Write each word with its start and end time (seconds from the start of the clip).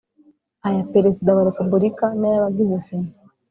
aya 0.67 0.83
Perezida 0.93 1.29
wa 1.37 1.45
Repubulika 1.49 2.05
n 2.19 2.21
ay 2.27 2.35
abagize 2.37 2.77
sena 2.87 3.11